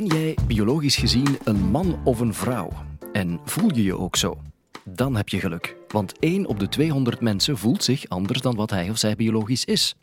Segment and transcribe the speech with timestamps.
[0.00, 2.70] Ben jij biologisch gezien een man of een vrouw?
[3.12, 4.38] En voel je je ook zo?
[4.84, 8.70] Dan heb je geluk, want 1 op de 200 mensen voelt zich anders dan wat
[8.70, 9.94] hij of zij biologisch is.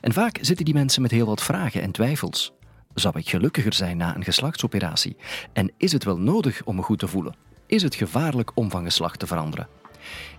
[0.00, 2.52] En vaak zitten die mensen met heel wat vragen en twijfels.
[2.94, 5.16] Zou ik gelukkiger zijn na een geslachtsoperatie?
[5.52, 7.34] En is het wel nodig om me goed te voelen?
[7.66, 9.68] Is het gevaarlijk om van geslacht te veranderen?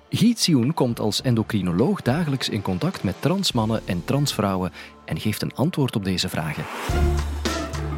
[0.09, 4.71] Tsioen komt als endocrinoloog dagelijks in contact met transmannen en transvrouwen
[5.05, 6.63] en geeft een antwoord op deze vragen.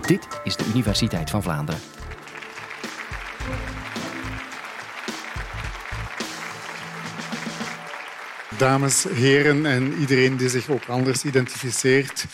[0.07, 1.81] Dit is de Universiteit van Vlaanderen.
[8.57, 12.25] Dames, heren en iedereen die zich ook anders identificeert.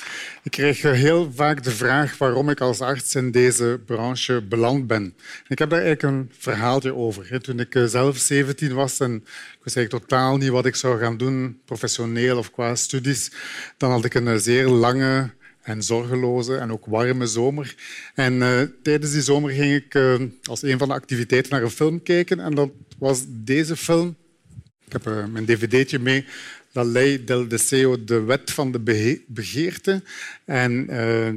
[0.43, 5.15] Ik krijg heel vaak de vraag waarom ik als arts in deze branche beland ben.
[5.47, 7.41] Ik heb daar eigenlijk een verhaaltje over.
[7.41, 11.17] Toen ik zelf 17 was en ik wist eigenlijk totaal niet wat ik zou gaan
[11.17, 13.31] doen, professioneel of qua studies,
[13.77, 15.37] dan had ik een zeer lange
[15.69, 17.75] en zorgeloze en ook warme zomer.
[18.15, 21.69] En uh, tijdens die zomer ging ik uh, als een van de activiteiten naar een
[21.69, 22.39] film kijken.
[22.39, 24.15] En dat was deze film.
[24.85, 26.25] Ik heb uh, mijn dvd'tje mee.
[26.71, 28.79] La Ley del Deseo, de wet van de
[29.27, 30.03] begeerte.
[30.45, 30.87] En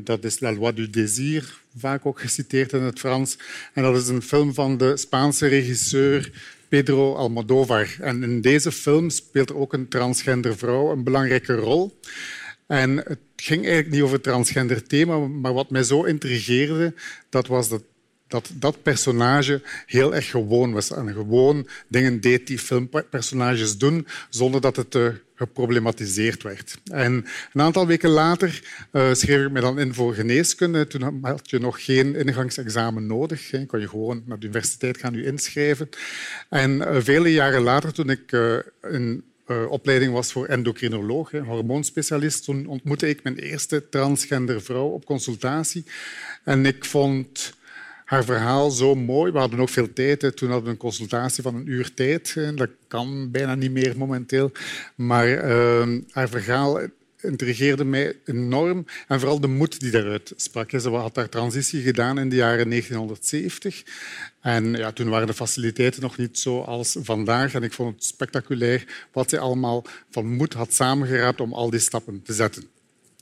[0.04, 3.38] dat is La Loi du Désir, vaak ook geciteerd in het Frans.
[3.72, 6.32] En dat is een film van de Spaanse regisseur
[6.68, 7.96] Pedro Almodóvar.
[8.00, 12.00] En in deze film speelt ook een transgender vrouw een belangrijke rol.
[12.66, 16.94] En het ging eigenlijk niet over het transgender thema, maar wat mij zo intrigeerde,
[17.28, 17.82] dat was dat
[18.32, 24.60] dat dat personage heel erg gewoon was en gewoon dingen deed die filmpersonages doen zonder
[24.60, 26.78] dat het uh, geproblematiseerd werd.
[26.84, 30.86] En een aantal weken later uh, schreef ik me dan in voor geneeskunde.
[30.86, 33.50] Toen had je nog geen ingangsexamen nodig.
[33.50, 35.88] Je kon je gewoon naar de universiteit gaan je inschrijven.
[36.48, 38.32] En uh, vele jaren later, toen ik
[38.90, 42.44] in uh, opleiding was voor endocrinoloog, hormoonspecialist.
[42.44, 45.84] Toen ontmoette ik mijn eerste transgender vrouw op consultatie.
[46.44, 47.54] En ik vond
[48.04, 49.32] haar verhaal zo mooi.
[49.32, 50.36] We hadden ook veel tijd.
[50.36, 52.36] Toen hadden we een consultatie van een uur tijd.
[52.54, 54.52] Dat kan bijna niet meer momenteel.
[54.94, 56.80] Maar uh, haar verhaal
[57.22, 58.86] intrigeerde mij enorm.
[59.08, 60.70] En vooral de moed die daaruit sprak.
[60.70, 63.82] Ze had haar transitie gedaan in de jaren 1970.
[64.40, 67.54] En ja, toen waren de faciliteiten nog niet zoals vandaag.
[67.54, 71.80] En ik vond het spectaculair wat zij allemaal van moed had samengeraapt om al die
[71.80, 72.64] stappen te zetten.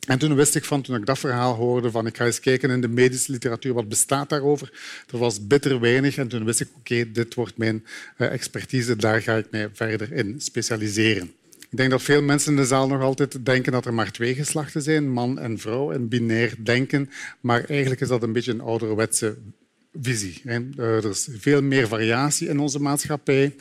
[0.07, 2.71] En toen wist ik van, toen ik dat verhaal hoorde, van ik ga eens kijken
[2.71, 4.73] in de medische literatuur, wat bestaat daarover?
[5.11, 9.23] Er was bitter weinig en toen wist ik, oké, dit wordt mijn eh, expertise, daar
[9.23, 11.33] ga ik mij verder in specialiseren.
[11.71, 14.35] Ik denk dat veel mensen in de zaal nog altijd denken dat er maar twee
[14.35, 17.11] geslachten zijn, man en vrouw, en binair denken.
[17.41, 19.37] Maar eigenlijk is dat een beetje een ouderwetse
[19.93, 20.43] visie.
[20.77, 23.55] Er is veel meer variatie in onze maatschappij.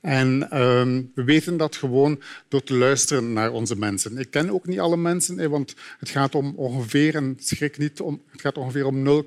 [0.00, 4.18] En ehm, we weten dat gewoon door te luisteren naar onze mensen.
[4.18, 8.22] Ik ken ook niet alle mensen, want het gaat om ongeveer, en schrik niet, om,
[8.30, 9.24] het gaat ongeveer om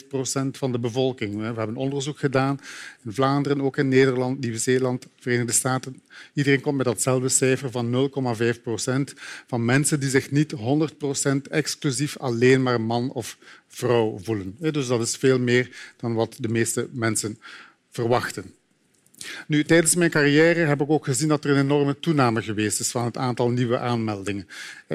[0.00, 1.36] 0,5 procent van de bevolking.
[1.36, 2.60] We hebben onderzoek gedaan
[3.04, 6.02] in Vlaanderen, ook in Nederland, Nieuw-Zeeland, Verenigde Staten.
[6.34, 8.10] Iedereen komt met datzelfde cijfer van
[8.54, 9.14] 0,5 procent
[9.46, 13.36] van mensen die zich niet 100 procent exclusief alleen maar man of
[13.68, 14.56] vrouw voelen.
[14.58, 17.38] Dus dat is veel meer dan wat de meeste mensen
[17.90, 18.54] verwachten.
[19.46, 22.90] Nu, tijdens mijn carrière heb ik ook gezien dat er een enorme toename geweest is
[22.90, 24.48] van het aantal nieuwe aanmeldingen.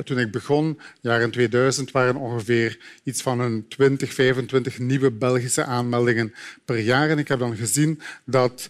[0.04, 5.64] Toen ik begon, jaren 2000, waren er ongeveer iets van een 20, 25 nieuwe Belgische
[5.64, 6.34] aanmeldingen
[6.66, 7.10] per jaar.
[7.10, 8.70] En ik heb dan gezien dat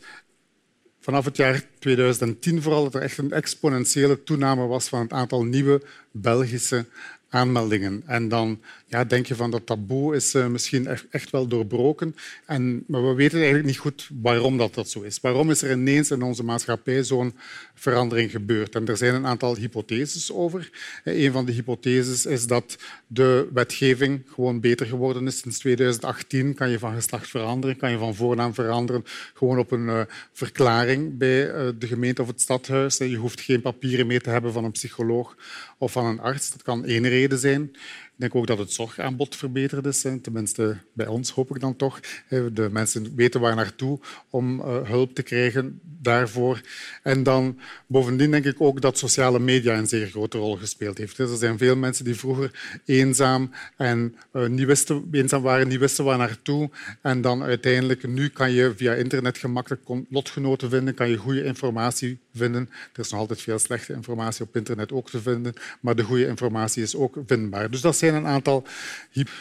[1.00, 5.44] vanaf het jaar 2010 vooral dat er echt een exponentiële toename was van het aantal
[5.44, 5.81] nieuwe
[6.12, 6.85] Belgische
[7.30, 8.03] aanmeldingen.
[8.06, 8.62] En dan
[8.94, 12.16] ja, denk je van dat taboe is uh, misschien echt wel doorbroken.
[12.46, 15.20] En, maar we weten eigenlijk niet goed waarom dat, dat zo is.
[15.22, 17.36] Waarom is er ineens in onze maatschappij zo'n
[17.74, 18.76] verandering gebeurd?
[18.76, 20.70] En er zijn een aantal hypotheses over.
[21.03, 22.78] Een van de hypotheses is dat
[23.08, 25.40] de wetgeving gewoon beter geworden is.
[25.40, 29.03] Sinds 2018 kan je van geslacht veranderen, kan je van voornaam veranderen,
[29.34, 30.02] gewoon op een uh,
[30.32, 31.46] verklaring bij
[31.78, 32.98] de gemeente of het stadhuis.
[32.98, 35.35] Je hoeft geen papieren mee te hebben van een psycholoog
[35.78, 36.52] of van een arts.
[36.52, 37.72] Dat kan één reden zijn.
[38.14, 40.06] Ik denk ook dat het zorgaanbod verbeterd is.
[40.22, 42.00] Tenminste, bij ons hoop ik dan toch.
[42.30, 44.00] De mensen weten waar naartoe
[44.30, 46.62] om eh, hulp te krijgen daarvoor.
[47.04, 51.18] En dan bovendien denk ik ook dat sociale media een zeer grote rol gespeeld heeft.
[51.18, 56.06] Er zijn veel mensen die vroeger eenzaam, en, uh, niet wisten, eenzaam waren, niet wisten
[56.06, 56.70] waar naartoe.
[57.02, 62.20] En dan uiteindelijk, nu kan je via internet gemakkelijk lotgenoten vinden, kan je goede informatie
[62.34, 62.70] vinden.
[62.94, 66.28] Er is nog altijd veel slechte informatie op internet ook te vinden, maar de goede
[66.28, 67.70] informatie is ook vindbaar.
[67.70, 68.66] Dus dat een aantal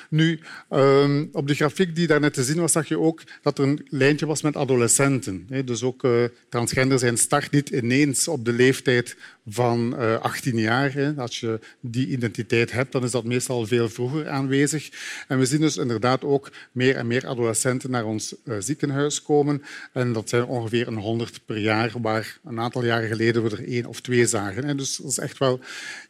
[0.08, 3.64] nu, ehm, op de grafiek die daarnet te zien was, zag je ook dat er
[3.64, 5.46] een lijntje was met adolescenten.
[5.64, 9.16] Dus ook uh, transgender zijn start niet ineens op de leeftijd
[9.46, 11.14] van 18 eh, jaar.
[11.16, 14.90] Als je die identiteit hebt, dan is dat meestal veel vroeger aanwezig.
[15.28, 19.62] En we zien dus inderdaad ook meer en meer adolescenten naar ons eh, ziekenhuis komen.
[19.92, 23.68] En dat zijn ongeveer een 100 per jaar, waar een aantal jaren geleden we er
[23.68, 24.76] één of twee zagen.
[24.76, 25.60] Dus dat is echt wel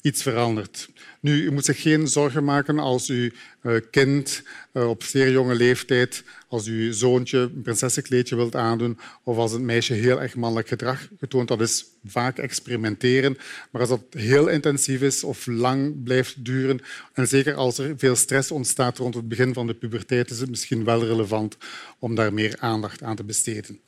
[0.01, 0.89] iets veranderd.
[1.21, 3.31] Nu, u moet zich geen zorgen maken als uw
[3.61, 4.43] eh, kind
[4.73, 9.65] eh, op zeer jonge leeftijd, als uw zoontje een prinsessenkleedje wilt aandoen of als een
[9.65, 11.49] meisje heel erg mannelijk gedrag getoond.
[11.49, 13.39] Dat is vaak experimenteren.
[13.71, 16.81] Maar als dat heel intensief is of lang blijft duren,
[17.13, 20.51] en zeker als er veel stress ontstaat rond het begin van de puberteit, is het
[20.51, 21.57] misschien wel relevant
[21.99, 23.81] om daar meer aandacht aan te besteden.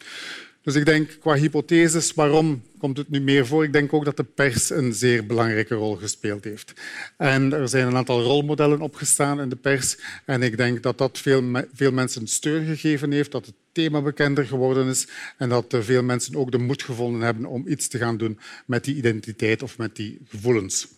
[0.64, 3.64] Dus ik denk qua hypotheses, waarom komt het nu meer voor?
[3.64, 6.72] Ik denk ook dat de pers een zeer belangrijke rol gespeeld heeft.
[7.16, 9.98] En er zijn een aantal rolmodellen opgestaan in de pers.
[10.24, 14.46] En ik denk dat dat veel, veel mensen steun gegeven heeft, dat het thema bekender
[14.46, 15.08] geworden is
[15.38, 18.84] en dat veel mensen ook de moed gevonden hebben om iets te gaan doen met
[18.84, 20.88] die identiteit of met die gevoelens.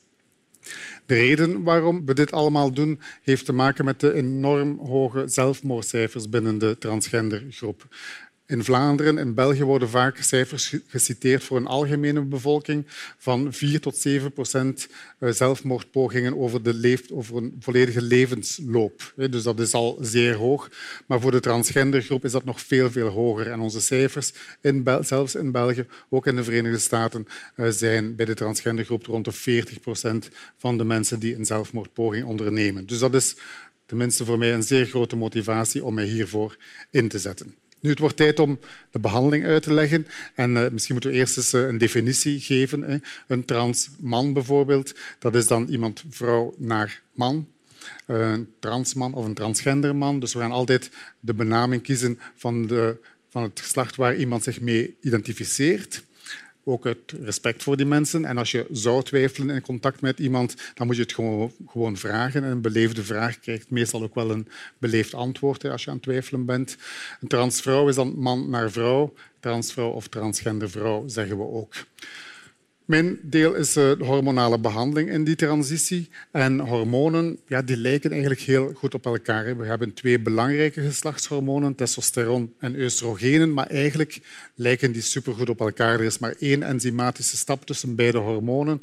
[1.06, 6.28] De reden waarom we dit allemaal doen, heeft te maken met de enorm hoge zelfmoordcijfers
[6.28, 7.86] binnen de transgendergroep.
[8.48, 12.84] In Vlaanderen en België worden vaak cijfers geciteerd voor een algemene bevolking
[13.18, 14.88] van 4 tot 7 procent
[15.18, 19.12] eh, zelfmoordpogingen over, de leef, over een volledige levensloop.
[19.30, 20.70] Dus dat is al zeer hoog.
[21.06, 23.50] Maar voor de transgendergroep is dat nog veel, veel hoger.
[23.50, 28.26] En onze cijfers, in zelfs in België, ook in de Verenigde Staten, eh, zijn bij
[28.26, 32.86] de transgendergroep rond de 40 procent van de mensen die een zelfmoordpoging ondernemen.
[32.86, 33.36] Dus dat is
[33.86, 36.56] tenminste voor mij een zeer grote motivatie om mij hiervoor
[36.90, 37.54] in te zetten.
[37.80, 38.58] Nu, het wordt tijd om
[38.90, 40.06] de behandeling uit te leggen.
[40.34, 42.82] En uh, misschien moeten we eerst eens uh, een definitie geven.
[42.82, 42.96] Hè.
[43.26, 47.48] Een trans man bijvoorbeeld, dat is dan iemand vrouw naar man.
[48.06, 50.20] Uh, een transman of een transgenderman.
[50.20, 50.90] Dus we gaan altijd
[51.20, 52.96] de benaming kiezen van, de,
[53.28, 56.04] van het geslacht waar iemand zich mee identificeert
[56.68, 58.24] ook uit respect voor die mensen.
[58.24, 61.96] En als je zou twijfelen in contact met iemand, dan moet je het gewoon, gewoon
[61.96, 62.44] vragen.
[62.44, 64.48] En een beleefde vraag krijgt meestal ook wel een
[64.78, 66.76] beleefd antwoord als je aan het twijfelen bent.
[67.20, 69.12] Een transvrouw is dan man naar vrouw.
[69.40, 71.74] Transvrouw of transgender vrouw zeggen we ook.
[72.86, 76.08] Mijn deel is de hormonale behandeling in die transitie.
[76.30, 79.56] En hormonen ja, die lijken eigenlijk heel goed op elkaar.
[79.56, 84.20] We hebben twee belangrijke geslachtshormonen, testosteron en oestrogenen, maar eigenlijk
[84.54, 85.92] lijken die supergoed op elkaar.
[85.92, 88.80] Er is maar één enzymatische stap tussen beide hormonen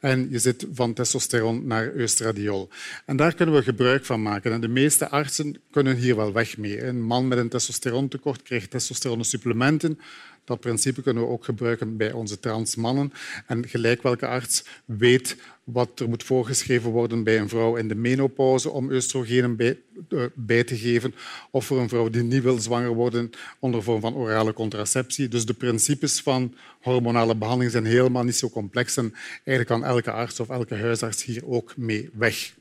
[0.00, 2.68] en je zit van testosteron naar oestradiol.
[3.06, 4.52] En daar kunnen we gebruik van maken.
[4.52, 6.84] En de meeste artsen kunnen hier wel weg mee.
[6.84, 9.98] Een man met een testosterontekort krijgt testosteronsupplementen
[10.46, 13.12] dat principe kunnen we ook gebruiken bij onze transmannen.
[13.46, 17.94] En gelijk welke arts weet wat er moet voorgeschreven worden bij een vrouw in de
[17.94, 19.78] menopauze om oestrogenen bij,
[20.08, 21.14] uh, bij, te geven,
[21.50, 25.28] of voor een vrouw die niet wil zwanger worden onder vorm van orale contraceptie.
[25.28, 29.14] Dus de principes van hormonale behandeling zijn helemaal niet zo complex en
[29.44, 32.54] eigenlijk kan elke arts of elke huisarts hier ook mee weg.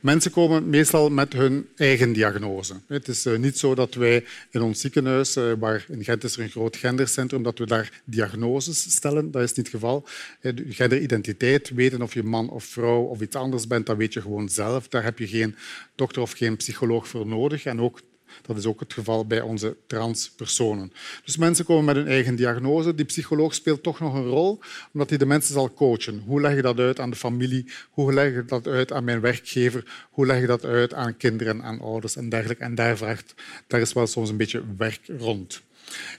[0.00, 2.74] Mensen komen meestal met hun eigen diagnose.
[2.86, 6.36] Het is eh, niet zo dat wij in ons ziekenhuis, eh, waar in Gent is
[6.36, 9.30] er een groot gendercentrum, dat we daar diagnoses stellen.
[9.30, 10.06] Dat is niet het geval.
[10.40, 14.20] Eh, genderidentiteit, weten of je man of vrouw of iets anders bent, dat weet je
[14.20, 14.88] gewoon zelf.
[14.88, 15.56] Daar heb je geen
[15.94, 17.64] dokter of geen psycholoog voor nodig.
[17.64, 18.00] En ook
[18.42, 20.92] dat is ook het geval bij onze transpersonen.
[21.24, 22.94] Dus mensen komen met hun eigen diagnose.
[22.94, 24.60] Die psycholoog speelt toch nog een rol,
[24.92, 26.22] omdat hij de mensen zal coachen.
[26.26, 27.66] Hoe leg je dat uit aan de familie?
[27.90, 30.06] Hoe leg je dat uit aan mijn werkgever?
[30.10, 32.64] Hoe leg je dat uit aan kinderen, aan ouders en dergelijke?
[32.64, 33.34] En daar, vraagt,
[33.66, 35.62] daar is wel soms een beetje werk rond.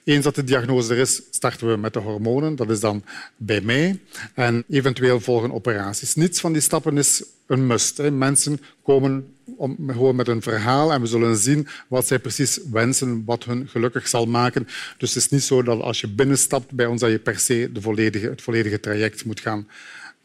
[0.04, 2.56] Eens dat de diagnose er is, starten we met de hormonen.
[2.56, 3.04] Dat is dan
[3.38, 4.00] bij mij.
[4.34, 6.16] En eventueel volgen operaties.
[6.16, 8.10] Niets van die stappen is een must.
[8.12, 13.24] Mensen komen om, gewoon met een verhaal en we zullen zien wat zij precies wensen,
[13.26, 14.68] wat hun gelukkig zal maken.
[14.98, 17.70] Dus het is niet zo dat als je binnenstapt bij ons dat je per se
[17.74, 19.68] de volledige, het volledige traject moet gaan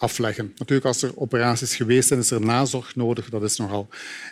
[0.05, 0.53] afleggen.
[0.59, 3.29] Natuurlijk, als er operaties geweest zijn, is er nazorg nodig.
[3.29, 3.89] Dat is nogal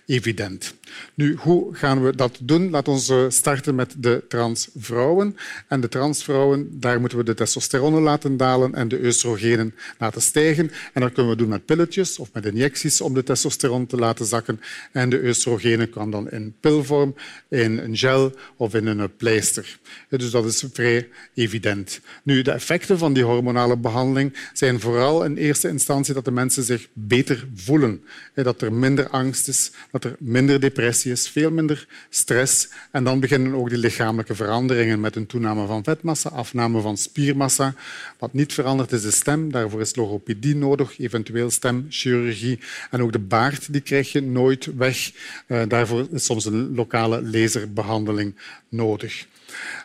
[0.06, 0.74] evident.
[1.14, 2.70] Nu, hoe gaan we dat doen?
[2.70, 5.36] Laten we eh, starten met de transvrouwen.
[5.68, 10.70] En de transvrouwen, daar moeten we de testosteron laten dalen en de oestrogenen laten stijgen.
[10.92, 14.26] En dat kunnen we doen met pilletjes of met injecties om de testosteron te laten
[14.26, 14.60] zakken.
[14.92, 17.14] En de oestrogenen kan dan in pilvorm,
[17.48, 19.78] in een gel of in een pleister.
[20.08, 22.00] Dus dat is vrij evident.
[22.22, 26.62] Nu, de effecten van die hormonale behandeling zijn vooral in eerste instantie dat de mensen
[26.62, 28.04] zich beter voelen.
[28.34, 32.68] Dat er minder angst is, dat er minder depressie is, veel minder stress.
[32.90, 37.74] En dan beginnen ook die lichamelijke veranderingen met een toename van vetmassa, afname van spiermassa.
[38.18, 39.52] Wat niet verandert is de stem.
[39.52, 42.58] Daarvoor is logopedie nodig, eventueel stemchirurgie.
[42.90, 45.12] En ook de baard die krijg je nooit weg.
[45.46, 48.34] Eh, daarvoor is soms een lokale laserbehandeling
[48.68, 49.26] nodig.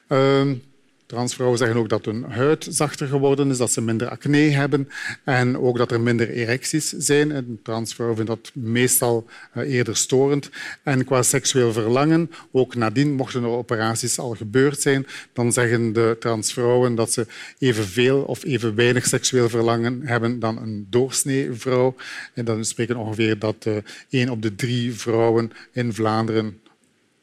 [0.07, 0.53] Ehm,
[1.07, 4.89] Transvrouwen zeggen ook dat hun huid zachter geworden is, dat ze minder acne hebben
[5.23, 7.31] en ook dat er minder erecties zijn.
[7.31, 10.49] En transvrouwen vinden dat meestal eh, eerder storend.
[10.83, 16.15] En qua seksueel verlangen, ook nadien, mochten er operaties al gebeurd zijn, dan zeggen de
[16.19, 21.95] transvrouwen dat ze evenveel of even weinig seksueel verlangen hebben dan een doorsnee vrouw.
[22.33, 23.77] En dan spreken ongeveer dat uh,
[24.09, 26.59] één op de drie vrouwen in Vlaanderen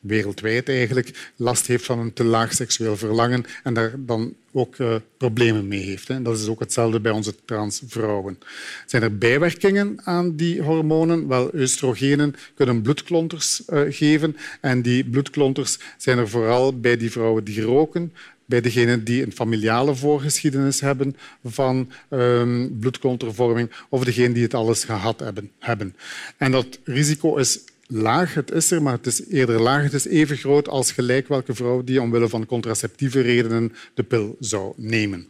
[0.05, 4.95] wereldwijd eigenlijk last heeft van een te laag seksueel verlangen en daar dan ook uh,
[5.17, 6.09] problemen mee heeft.
[6.09, 6.23] Hè.
[6.23, 8.39] Dat is ook hetzelfde bij onze transvrouwen.
[8.87, 11.29] Zijn er bijwerkingen aan die hormonen?
[11.29, 17.45] Wel, oestrogenen kunnen bloedklonters uh, geven en die bloedklonters zijn er vooral bij die vrouwen
[17.45, 18.13] die roken,
[18.45, 24.85] bij degenen die een familiale voorgeschiedenis hebben van um, bloedklontervorming of degenen die het alles
[24.85, 25.23] gehad
[25.59, 25.97] hebben.
[26.37, 28.35] En dat risico is laag.
[28.35, 29.83] Het is er, maar het is eerder laag.
[29.83, 34.37] Het is even groot als gelijk welke vrouw die omwille van contraceptieve redenen de pil
[34.41, 35.29] zou nemen.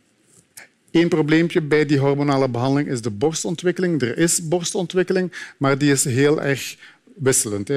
[0.90, 4.02] Eén probleempje bij die hormonale behandeling is de borstontwikkeling.
[4.02, 6.76] Er is borstontwikkeling, maar die is heel erg
[7.14, 7.70] wisselend.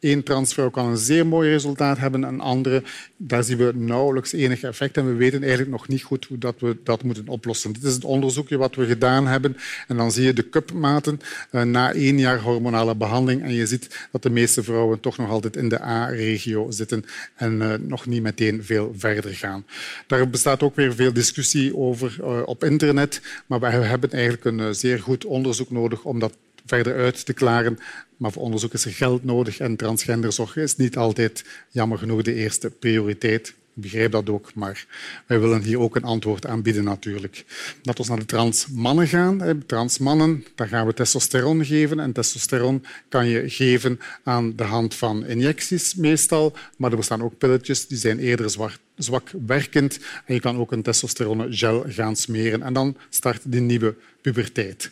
[0.00, 2.82] Eén transvrouw kan een zeer mooi resultaat hebben, een andere,
[3.16, 6.54] daar zien we nauwelijks enig effect en we weten eigenlijk nog niet goed hoe dat
[6.58, 7.72] we dat moeten oplossen.
[7.72, 9.56] Dit is het onderzoekje wat we gedaan hebben
[9.88, 11.20] en dan zie je de cupmaten
[11.52, 15.30] uh, na één jaar hormonale behandeling en je ziet dat de meeste vrouwen toch nog
[15.30, 19.66] altijd in de A-regio zitten en uh, nog niet meteen veel verder gaan.
[20.06, 24.74] Daar bestaat ook weer veel discussie over uh, op internet, maar we hebben eigenlijk een
[24.74, 26.36] zeer goed onderzoek nodig om dat
[26.66, 27.78] verder uit te klaren.
[28.16, 32.34] Maar voor onderzoek is er geld nodig en transgenderzorg is niet altijd, jammer genoeg, de
[32.34, 33.48] eerste prioriteit.
[33.48, 34.86] Ik begrijp dat ook, maar
[35.26, 37.44] wij willen hier ook een antwoord aan bieden natuurlijk.
[37.82, 39.62] Dat we naar de transmannen gaan.
[39.66, 42.00] Transmannen, daar gaan we testosteron geven.
[42.00, 46.56] En testosteron kan je geven aan de hand van injecties meestal.
[46.76, 49.98] Maar er bestaan ook pilletjes, die zijn eerder zwart, zwak werkend.
[50.24, 52.62] En je kan ook een testosterone-gel gaan smeren.
[52.62, 54.90] En dan start die nieuwe puberteit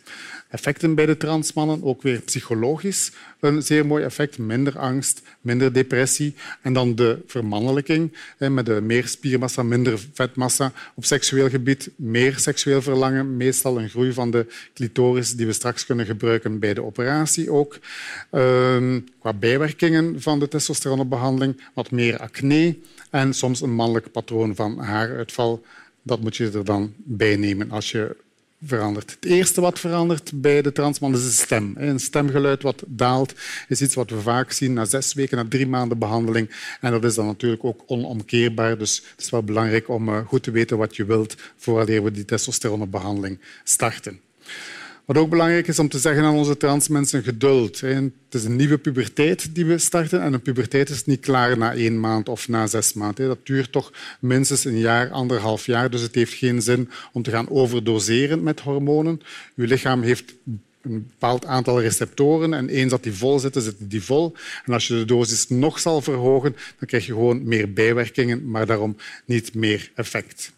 [0.54, 4.38] effecten bij de transmannen, ook weer psychologisch een zeer mooi effect.
[4.38, 6.34] Minder angst, minder depressie.
[6.62, 10.72] En dan de vermannelijking met meer spiermassa, minder vetmassa.
[10.94, 15.86] Op seksueel gebied meer seksueel verlangen, meestal een groei van de clitoris die we straks
[15.86, 17.78] kunnen gebruiken bij de operatie ook.
[18.30, 22.76] Ehm, qua bijwerkingen van de testosteronbehandeling wat meer acne
[23.10, 25.62] en soms een patroon van haaruitval.
[26.02, 28.16] Dat moet je er dan bij nemen als je
[28.66, 29.10] verandert.
[29.10, 31.74] Het eerste wat verandert bij de transman is de stem.
[31.76, 33.34] Een stemgeluid wat daalt
[33.68, 36.50] is iets wat we vaak zien na zes weken, na drie maanden behandeling.
[36.80, 38.78] En dat is dan natuurlijk ook onomkeerbaar.
[38.78, 42.10] Dus het is wel belangrijk om eh, goed te weten wat je wilt voordat we
[42.10, 44.20] die testosteronbehandeling starten.
[45.04, 47.80] Wat ook belangrijk is om te zeggen aan onze transmensen, geduld.
[47.80, 51.74] Het is een nieuwe puberteit die we starten en een puberteit is niet klaar na
[51.74, 53.28] één maand of na zes maanden.
[53.28, 55.90] Dat duurt toch minstens een jaar, anderhalf jaar.
[55.90, 59.20] Dus het heeft geen zin om te gaan overdoseren met hormonen.
[59.56, 60.34] Uw lichaam heeft
[60.82, 64.34] een bepaald aantal receptoren en eens dat die vol zitten, zitten die vol.
[64.64, 68.66] En als je de dosis nog zal verhogen, dan krijg je gewoon meer bijwerkingen, maar
[68.66, 70.52] daarom niet meer effect.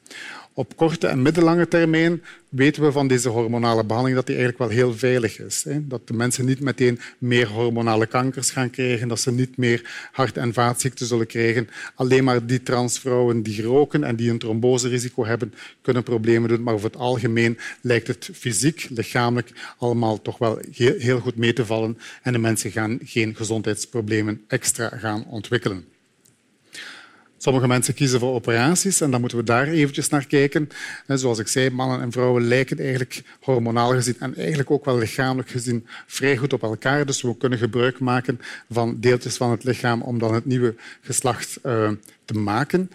[0.59, 4.79] Op korte en middellange termijn weten we van deze hormonale behandeling dat die eigenlijk wel
[4.79, 5.65] heel veilig is.
[5.79, 10.37] Dat de mensen niet meteen meer hormonale kankers gaan krijgen, dat ze niet meer hart-
[10.37, 11.69] en vaatziekten zullen krijgen.
[11.95, 16.63] Alleen maar die transvrouwen die roken en die een tromboserisico hebben, kunnen problemen doen.
[16.63, 21.67] Maar over het algemeen lijkt het fysiek, lichamelijk allemaal toch wel heel goed mee te
[21.67, 25.96] vallen en de mensen gaan geen gezondheidsproblemen extra gaan ontwikkelen.
[27.38, 30.69] Sommige mensen kiezen voor operaties en dan moeten we daar eventjes naar kijken.
[31.07, 35.49] Zoals ik zei, mannen en vrouwen lijken eigenlijk hormonaal gezien en eigenlijk ook wel lichamelijk
[35.49, 37.07] gezien vrij goed op elkaar.
[37.07, 38.40] Dus we kunnen gebruik maken
[38.71, 41.90] van deeltjes van het lichaam om dan het nieuwe geslacht uh,
[42.25, 42.90] te maken.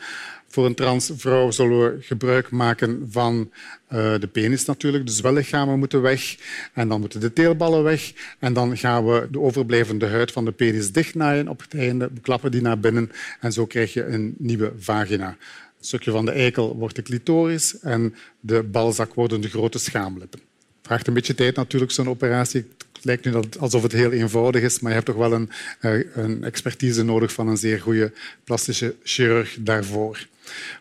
[0.51, 3.51] Voor een transvrouw zullen we gebruik maken van
[3.93, 5.05] uh, de penis natuurlijk.
[5.05, 6.37] De zwellichamen moeten weg
[6.73, 8.13] en dan moeten de teelballen weg.
[8.39, 12.19] En dan gaan we de overblijvende huid van de penis dichtnaaien op het einde, we
[12.19, 15.27] klappen die naar binnen en zo krijg je een nieuwe vagina.
[15.27, 20.39] Een stukje van de eikel wordt de clitoris en de balzak worden de grote schaamlippen.
[20.39, 22.65] Het vraagt een beetje tijd natuurlijk, zo'n operatie.
[22.93, 25.49] Het lijkt nu alsof het heel eenvoudig is, maar je hebt toch wel een,
[25.81, 28.11] uh, een expertise nodig van een zeer goede
[28.43, 30.27] plastische chirurg daarvoor.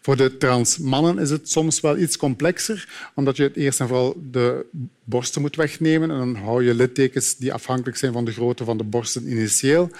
[0.02, 4.16] Voor de trans mannen is het soms wel iets complexer, omdat je eerst en vooral
[4.30, 4.66] de
[5.04, 6.10] borsten moet wegnemen.
[6.10, 9.90] En dan hou je littekens die afhankelijk zijn van de grootte van de borsten initieel.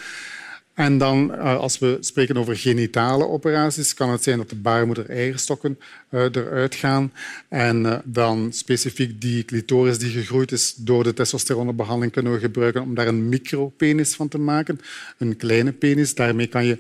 [0.81, 5.79] En dan, eh, als we spreken over genitale operaties, kan het zijn dat de baarmoeder-eierstokken
[6.09, 7.13] eh, eruit gaan.
[7.49, 12.83] En eh, dan specifiek die clitoris die gegroeid is door de testosteronbehandeling kunnen we gebruiken
[12.83, 14.81] om daar een micropenis van te maken.
[15.19, 16.15] Een kleine penis.
[16.15, 16.79] Daarmee kan je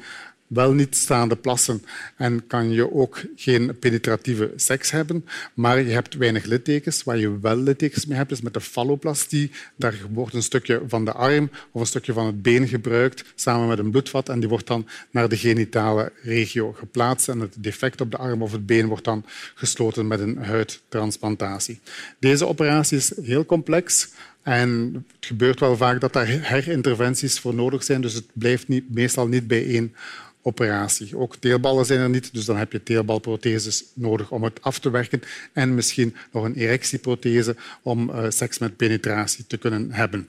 [0.50, 1.84] wel niet staande plassen
[2.16, 7.02] en kan je ook geen penetratieve seks hebben, maar je hebt weinig littekens.
[7.02, 9.50] Waar je wel littekens mee hebt, is met de falloplastie.
[9.76, 13.68] Daar wordt een stukje van de arm of een stukje van het been gebruikt samen
[13.68, 18.00] met een bloedvat en die wordt dan naar de genitale regio geplaatst en het defect
[18.00, 21.80] op de arm of het been wordt dan gesloten met een huidtransplantatie.
[22.18, 24.08] Deze operatie is heel complex.
[24.42, 28.94] En het gebeurt wel vaak dat daar herinterventies voor nodig zijn, dus het blijft niet,
[28.94, 29.94] meestal niet bij één
[30.42, 31.16] operatie.
[31.16, 34.90] Ook teelballen zijn er niet, dus dan heb je teelbalprotheses nodig om het af te
[34.90, 40.28] werken en misschien nog een erectieprothese om uh, seks met penetratie te kunnen hebben.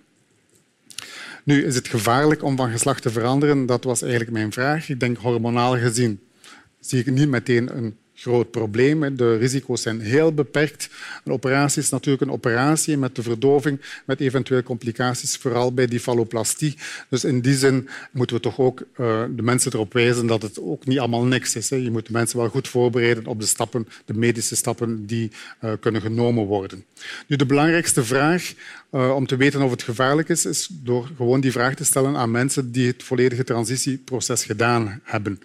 [1.44, 3.66] Nu, is het gevaarlijk om van geslacht te veranderen?
[3.66, 4.90] Dat was eigenlijk mijn vraag.
[4.90, 6.20] Ik denk hormonaal gezien
[6.82, 9.16] zie ik niet meteen een groot probleem.
[9.16, 10.90] De risico's zijn heel beperkt.
[11.24, 16.00] Een operatie is natuurlijk een operatie met de verdoving, met eventuele complicaties, vooral bij die
[16.00, 16.76] falloplastie.
[17.10, 20.60] Dus in die zin moeten we toch ook uh, de mensen erop wijzen dat het
[20.62, 21.70] ook niet allemaal niks is.
[21.70, 25.32] Je moet de mensen wel goed voorbereiden op de stappen, de medische stappen die
[25.64, 26.86] uh, kunnen genomen worden.
[27.28, 28.54] Nu, de belangrijkste vraag
[28.92, 32.16] uh, om te weten of het gevaarlijk is, is door gewoon die vraag te stellen
[32.16, 35.42] aan mensen die het volledige transitieproces gedaan hebben.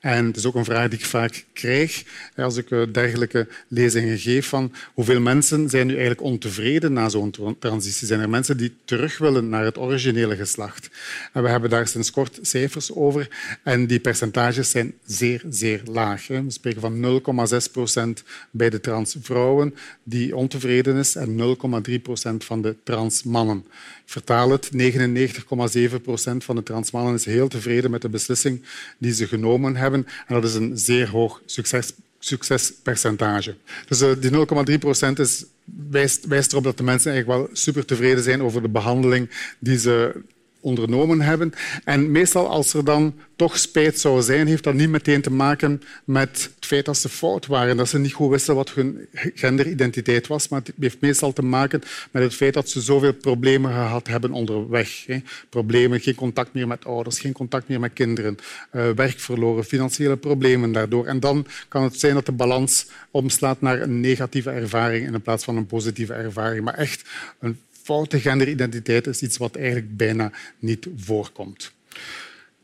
[0.00, 2.04] En het is ook een vraag die ik vaak krijg
[2.36, 7.56] als ik eh, dergelijke lezingen geef van hoeveel mensen zijn nu eigenlijk ontevreden na zo'n
[7.58, 8.06] transitie.
[8.06, 10.90] Zijn er mensen die terug willen naar het originele geslacht?
[11.32, 13.28] En we hebben daar sinds kort cijfers over
[13.62, 16.26] en die percentages zijn zeer, zeer laag.
[16.26, 21.56] We spreken van 0,6 procent bij de transvrouwen die ontevreden is en
[21.88, 23.64] 0,3 procent van de transmannen.
[24.04, 28.62] Ik vertaal het, 99,7 procent van de transmannen is heel tevreden met de beslissing
[28.98, 30.06] die ze genomen hebben.
[30.26, 33.56] En dat is een zeer hoog succes, succespercentage.
[33.88, 34.30] Dus uh, die
[34.70, 35.44] 0,3 procent is,
[35.90, 39.78] wijst, wijst erop dat de mensen eigenlijk wel super tevreden zijn over de behandeling die
[39.78, 40.22] ze
[40.68, 41.52] ondernomen hebben.
[41.84, 45.82] En meestal als er dan toch spijt zou zijn, heeft dat niet meteen te maken
[46.04, 50.26] met het feit dat ze fout waren, dat ze niet goed wisten wat hun genderidentiteit
[50.26, 54.06] was, maar het heeft meestal te maken met het feit dat ze zoveel problemen gehad
[54.06, 55.06] hebben onderweg.
[55.48, 58.36] Problemen, geen contact meer met ouders, geen contact meer met kinderen,
[58.72, 61.06] uh, werk verloren, financiële problemen daardoor.
[61.06, 65.44] En dan kan het zijn dat de balans omslaat naar een negatieve ervaring in plaats
[65.44, 66.64] van een positieve ervaring.
[66.64, 67.08] Maar echt
[67.40, 71.72] een foute genderidentiteit is iets wat eigenlijk bijna niet voorkomt.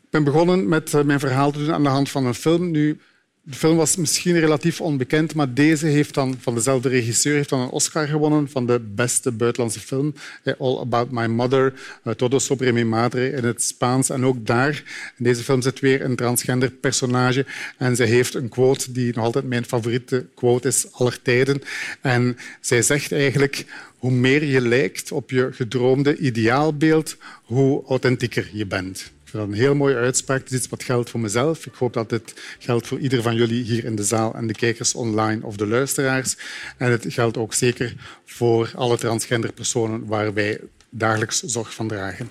[0.03, 2.71] Ik ben begonnen met eh, mijn verhaal te doen aan de hand van een film.
[2.71, 2.99] Nu,
[3.43, 7.61] de film was misschien relatief onbekend, maar deze heeft dan, van dezelfde regisseur heeft dan
[7.61, 10.15] een Oscar gewonnen van de beste buitenlandse film.
[10.43, 14.11] Eh, All About My Mother, eh, Todo sobre mi madre in het Spaans.
[14.11, 14.83] En ook daar,
[15.17, 17.47] in deze film zit weer een transgender personage.
[17.79, 21.63] En zij heeft een quote die nog altijd mijn favoriete quote is aller tijden.
[22.01, 23.65] En zij zegt eigenlijk
[24.05, 28.99] hoe meer je lijkt op je gedroomde ideaalbeeld, hoe authentieker je bent.
[28.99, 30.38] Ik vind dat een heel mooie uitspraak.
[30.38, 31.67] Het is iets wat geldt voor mezelf.
[31.67, 34.53] Ik hoop dat dit geldt voor ieder van jullie hier in de zaal en de
[34.53, 36.37] kijkers online of de luisteraars.
[36.77, 42.31] En het geldt ook zeker voor alle transgender personen waar wij dagelijks zorg van dragen.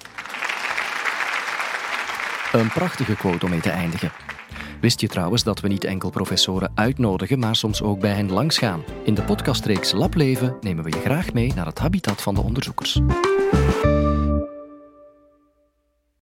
[2.51, 4.22] Een prachtige quote om mee te eindigen.
[4.83, 8.83] Wist je trouwens dat we niet enkel professoren uitnodigen, maar soms ook bij hen langsgaan?
[9.03, 13.01] In de podcastreeks Lableven nemen we je graag mee naar het habitat van de onderzoekers.